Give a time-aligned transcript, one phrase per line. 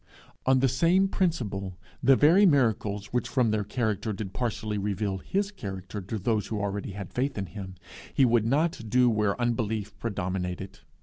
[0.47, 5.51] On the same principle, the very miracles which from their character did partially reveal his
[5.51, 7.75] character to those who already had faith in him,
[8.11, 10.79] he would not do where unbelief predominated.